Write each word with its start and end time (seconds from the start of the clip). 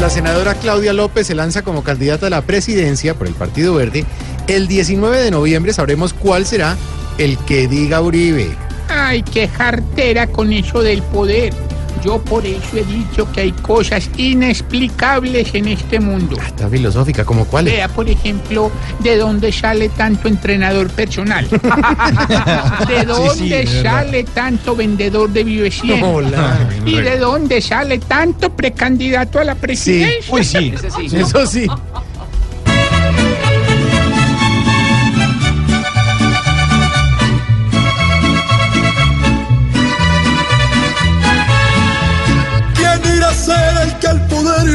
La 0.00 0.10
senadora 0.10 0.54
Claudia 0.54 0.92
López 0.92 1.26
se 1.26 1.34
lanza 1.34 1.62
como 1.62 1.82
candidata 1.82 2.26
a 2.26 2.30
la 2.30 2.42
presidencia 2.42 3.14
por 3.14 3.26
el 3.26 3.32
Partido 3.32 3.74
Verde, 3.74 4.04
el 4.48 4.68
19 4.68 5.18
de 5.18 5.30
noviembre 5.30 5.72
sabremos 5.72 6.12
cuál 6.12 6.44
será 6.44 6.76
el 7.16 7.38
que 7.38 7.68
diga 7.68 8.02
Uribe. 8.02 8.50
Ay, 8.88 9.22
qué 9.22 9.48
jartera 9.48 10.26
con 10.26 10.52
eso 10.52 10.82
del 10.82 11.02
poder. 11.02 11.54
Yo 12.02 12.20
por 12.20 12.44
eso 12.46 12.76
he 12.76 12.84
dicho 12.84 13.30
que 13.32 13.42
hay 13.42 13.52
cosas 13.52 14.10
inexplicables 14.16 15.54
en 15.54 15.68
este 15.68 16.00
mundo. 16.00 16.36
Ah, 16.40 16.46
Está 16.46 16.68
filosófica, 16.68 17.24
¿como 17.24 17.44
cuál? 17.46 17.66
Vea, 17.66 17.88
por 17.88 18.08
ejemplo, 18.08 18.70
de 19.00 19.16
dónde 19.16 19.52
sale 19.52 19.88
tanto 19.90 20.28
entrenador 20.28 20.88
personal. 20.90 21.48
de 22.88 23.04
dónde 23.04 23.66
sale 23.82 24.24
tanto 24.24 24.76
vendedor 24.76 25.30
de 25.30 25.44
Vive 25.44 25.70
100. 25.70 26.02
Hola. 26.02 26.68
Y 26.84 26.96
de 26.96 27.18
dónde 27.18 27.60
sale 27.60 27.98
tanto 27.98 28.50
precandidato 28.50 29.38
a 29.38 29.44
la 29.44 29.54
presidencia. 29.54 30.34
Uy, 30.34 30.44
sí. 30.44 30.74
Eso 31.12 31.46
sí. 31.46 31.66
¿Quién 31.66 32.03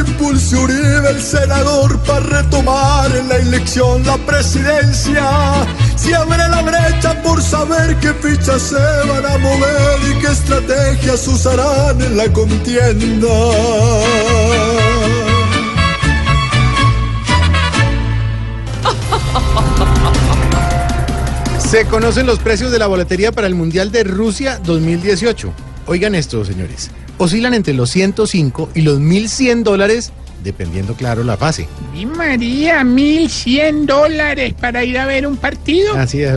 impulse 0.00 0.56
Uribe, 0.56 1.10
el 1.10 1.20
senador, 1.20 1.98
para 2.00 2.20
retomar 2.20 3.14
en 3.14 3.28
la 3.28 3.36
elección 3.36 4.04
la 4.04 4.16
presidencia? 4.18 5.66
Si 5.96 6.12
abre 6.12 6.48
la 6.48 6.62
brecha 6.62 7.22
por 7.22 7.42
saber 7.42 7.96
qué 8.00 8.12
fichas 8.14 8.62
se 8.62 9.08
van 9.08 9.26
a 9.26 9.38
mover 9.38 9.98
y 10.10 10.18
qué 10.20 10.32
estrategias 10.32 11.26
usarán 11.28 12.00
en 12.00 12.16
la 12.16 12.32
contienda. 12.32 13.28
Se 21.70 21.84
conocen 21.86 22.26
los 22.26 22.40
precios 22.40 22.72
de 22.72 22.80
la 22.80 22.88
boletería 22.88 23.30
para 23.30 23.46
el 23.46 23.54
Mundial 23.54 23.92
de 23.92 24.02
Rusia 24.02 24.58
2018. 24.64 25.52
Oigan 25.86 26.16
esto, 26.16 26.44
señores. 26.44 26.90
Oscilan 27.20 27.52
entre 27.52 27.74
los 27.74 27.90
105 27.90 28.70
y 28.74 28.80
los 28.80 28.98
1100 28.98 29.62
dólares, 29.62 30.10
dependiendo, 30.42 30.94
claro, 30.94 31.22
la 31.22 31.36
fase. 31.36 31.68
Y 31.94 32.06
María, 32.06 32.82
1100 32.82 33.84
dólares 33.84 34.54
para 34.58 34.84
ir 34.84 34.98
a 34.98 35.04
ver 35.04 35.26
un 35.26 35.36
partido. 35.36 35.94
Así 35.98 36.22
es. 36.22 36.32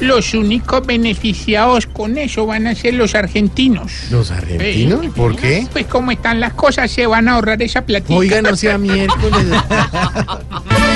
Los 0.00 0.32
únicos 0.32 0.86
beneficiados 0.86 1.84
con 1.86 2.16
eso 2.16 2.46
van 2.46 2.66
a 2.66 2.74
ser 2.74 2.94
los 2.94 3.14
argentinos. 3.14 3.92
¿Los 4.10 4.30
argentinos? 4.30 5.04
Eh, 5.04 5.10
¿Por 5.14 5.36
qué? 5.36 5.66
Pues 5.70 5.84
como 5.84 6.10
están 6.10 6.40
las 6.40 6.54
cosas, 6.54 6.90
se 6.90 7.06
van 7.06 7.28
a 7.28 7.34
ahorrar 7.34 7.60
esa 7.60 7.82
platita. 7.82 8.14
Oiga, 8.14 8.40
no 8.40 8.56
sea 8.56 8.78
miércoles. 8.78 9.44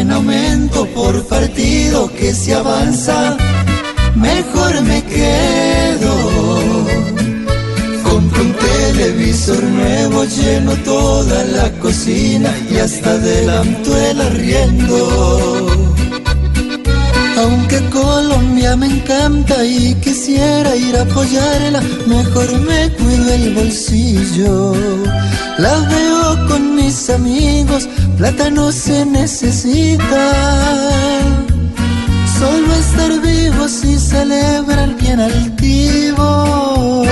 en 0.00 0.10
aumento 0.12 0.86
por 0.94 1.26
partido 1.26 2.10
que 2.14 2.32
se 2.32 2.54
avanza, 2.54 3.36
mejor 4.14 4.80
me 4.82 5.02
quedo. 5.04 6.14
Compro 8.02 8.42
un 8.42 8.54
televisor 8.54 9.62
nuevo, 9.62 10.24
lleno 10.24 10.72
toda 10.84 11.44
la 11.44 11.70
cocina 11.80 12.50
y 12.70 12.78
hasta 12.78 13.10
adelanto 13.10 13.96
el 13.96 14.20
arriendo. 14.20 15.89
Aunque 17.42 17.80
Colombia 17.88 18.76
me 18.76 18.86
encanta 18.86 19.64
y 19.64 19.94
quisiera 19.94 20.76
ir 20.76 20.94
a 20.94 21.02
apoyarla, 21.02 21.80
mejor 22.06 22.52
me 22.60 22.90
cuido 22.90 23.32
el 23.32 23.54
bolsillo. 23.54 24.74
La 25.56 25.74
veo 25.88 26.46
con 26.48 26.74
mis 26.74 27.08
amigos, 27.08 27.88
plata 28.18 28.50
no 28.50 28.70
se 28.70 29.06
necesita. 29.06 30.22
Solo 32.38 32.74
estar 32.74 33.20
vivo 33.22 33.68
si 33.68 33.98
celebra 33.98 34.84
el 34.84 34.94
bien 34.96 35.20
altivo. 35.20 37.04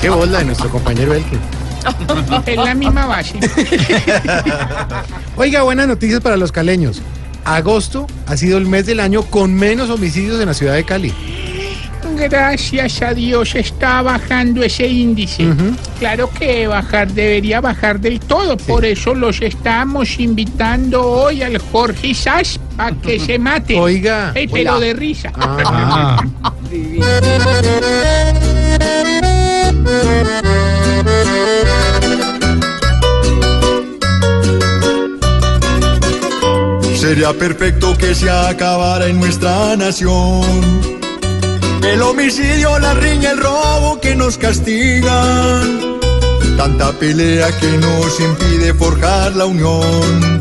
Qué 0.00 0.10
bola 0.10 0.38
de 0.38 0.44
nuestro 0.44 0.68
compañero 0.70 1.14
Elkin. 1.14 1.61
Es 2.46 2.56
la 2.56 2.74
misma 2.74 3.06
base. 3.06 3.38
Oiga, 5.36 5.62
buenas 5.62 5.86
noticias 5.86 6.20
para 6.20 6.36
los 6.36 6.52
caleños. 6.52 7.02
Agosto 7.44 8.06
ha 8.26 8.36
sido 8.36 8.58
el 8.58 8.66
mes 8.66 8.86
del 8.86 9.00
año 9.00 9.22
con 9.22 9.54
menos 9.54 9.90
homicidios 9.90 10.40
en 10.40 10.46
la 10.46 10.54
ciudad 10.54 10.74
de 10.74 10.84
Cali. 10.84 11.12
Gracias 12.14 13.00
a 13.02 13.14
Dios 13.14 13.54
está 13.54 14.02
bajando 14.02 14.62
ese 14.62 14.86
índice. 14.86 15.46
Claro 15.98 16.30
que 16.30 16.66
bajar 16.66 17.10
debería 17.12 17.60
bajar 17.60 18.00
del 18.00 18.20
todo, 18.20 18.56
por 18.56 18.84
eso 18.84 19.14
los 19.14 19.40
estamos 19.40 20.20
invitando 20.20 21.02
hoy 21.02 21.42
al 21.42 21.58
Jorge 21.58 22.14
Sass 22.14 22.60
para 22.76 22.94
que 22.96 23.18
se 23.18 23.38
mate. 23.38 23.78
Oiga. 23.78 24.32
Ey, 24.34 24.46
pero 24.46 24.78
de 24.78 24.92
risa. 24.92 25.32
Ah, 25.34 26.22
Sería 37.02 37.32
perfecto 37.32 37.98
que 37.98 38.14
se 38.14 38.30
acabara 38.30 39.08
en 39.08 39.18
nuestra 39.18 39.76
nación. 39.76 40.44
El 41.82 42.00
homicidio, 42.00 42.78
la 42.78 42.94
riña, 42.94 43.32
el 43.32 43.38
robo 43.38 44.00
que 44.00 44.14
nos 44.14 44.38
castigan. 44.38 45.98
Tanta 46.56 46.92
pelea 46.92 47.48
que 47.58 47.66
nos 47.78 48.20
impide 48.20 48.72
forjar 48.74 49.34
la 49.34 49.46
unión. 49.46 50.40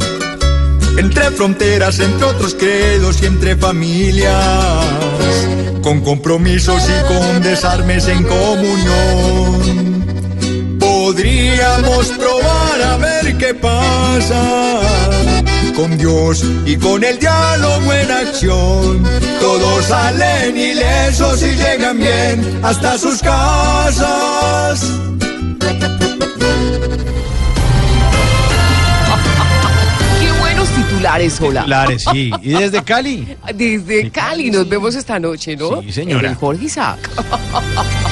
Entre 0.99 1.31
fronteras, 1.31 1.97
entre 1.99 2.27
otros 2.27 2.53
credos 2.53 3.23
y 3.23 3.25
entre 3.25 3.55
familias. 3.55 4.85
Con 5.81 6.01
compromisos 6.01 6.83
y 6.87 7.01
con 7.11 7.41
desarmes 7.41 8.07
en 8.07 8.23
comunión. 8.23 9.57
Podríamos 10.79 12.05
probar 12.09 12.81
a 12.83 12.97
ver 12.97 13.35
qué 13.39 13.51
pasa 13.55 15.40
con 15.81 15.97
Dios 15.97 16.45
y 16.63 16.77
con 16.77 17.03
el 17.03 17.17
diálogo 17.17 17.91
en 17.91 18.11
acción. 18.11 19.03
Todos 19.39 19.85
salen 19.85 20.55
ilesos 20.55 21.41
y 21.41 21.55
llegan 21.55 21.97
bien 21.97 22.59
hasta 22.61 22.99
sus 22.99 23.19
casas. 23.19 24.85
Qué 30.19 30.31
buenos 30.39 30.69
titulares, 30.69 31.41
hola. 31.41 31.65
Lares, 31.65 32.05
sí. 32.11 32.31
¿Y 32.43 32.51
desde 32.51 32.83
Cali? 32.83 33.35
Desde 33.55 34.11
Cali 34.11 34.51
nos 34.51 34.69
vemos 34.69 34.93
esta 34.93 35.19
noche, 35.19 35.57
¿no? 35.57 35.81
Sí, 35.81 35.91
señora. 35.91 36.27
En 36.27 36.33
el 36.33 36.35
Jorge 36.35 36.65
Isaac. 36.65 37.09